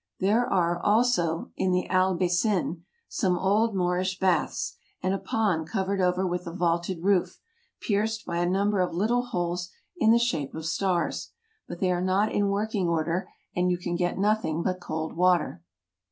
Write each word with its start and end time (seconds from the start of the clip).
There 0.19 0.47
are, 0.51 0.79
also, 0.79 1.51
in 1.57 1.69
the 1.71 1.87
Albaycin, 1.87 2.81
some 3.07 3.37
old 3.37 3.75
Moorish 3.75 4.17
baths, 4.17 4.75
and 5.03 5.13
a 5.13 5.19
pond 5.19 5.69
covered 5.69 6.01
over 6.01 6.25
with 6.25 6.47
a 6.47 6.51
vaulted 6.51 7.03
roof, 7.03 7.39
pierced 7.83 8.25
by 8.25 8.37
a 8.37 8.49
number 8.49 8.79
of 8.79 8.95
little 8.95 9.25
holes 9.25 9.69
in 9.95 10.09
the 10.09 10.17
shape 10.17 10.55
of 10.55 10.65
stars, 10.65 11.33
but 11.67 11.77
they 11.79 11.91
are 11.91 12.01
not 12.01 12.31
in 12.31 12.47
working 12.49 12.87
order, 12.89 13.29
and 13.55 13.69
you 13.69 13.77
can 13.77 13.95
get 13.95 14.17
nothing 14.17 14.63
but 14.63 14.79
cold 14.81 15.13
water. 15.15 15.61